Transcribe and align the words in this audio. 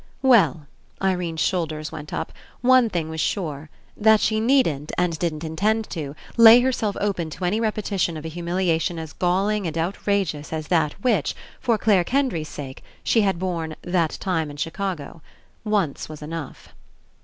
Well— 0.23 0.65
Irene's 1.09 1.41
shoulders 1.41 1.91
went 1.91 2.11
up— 2.11 2.33
one 2.61 2.89
thing 2.89 3.09
was 3.11 3.21
sure: 3.21 3.69
that 3.95 4.19
she 4.19 4.39
needn't, 4.39 4.91
and 4.97 5.19
didn't 5.19 5.43
intend 5.43 5.87
to, 5.91 6.15
lay 6.37 6.59
herself 6.59 6.97
open 6.99 7.29
to 7.29 7.45
any 7.45 7.59
repetition 7.59 8.17
of 8.17 8.25
a 8.25 8.29
humiliation 8.29 8.97
as 8.97 9.13
galling 9.13 9.67
and 9.67 9.77
outrageous 9.77 10.51
as 10.51 10.69
that 10.69 10.93
which, 11.03 11.35
for 11.59 11.77
Clare 11.77 12.03
Kendry's 12.03 12.49
sake, 12.49 12.83
she 13.03 13.21
had 13.21 13.37
borne 13.37 13.75
"that 13.83 14.17
time 14.19 14.49
in 14.49 14.57
Chicago." 14.57 15.21
Once 15.65 16.09
was 16.09 16.23
enough. 16.23 16.69